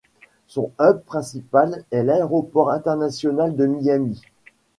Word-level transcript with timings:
Son 0.47 0.71
hub 0.79 1.03
principal 1.03 1.83
est 1.91 2.01
l'aéroport 2.01 2.71
international 2.71 3.55
de 3.55 3.67
Miami. 3.67 4.19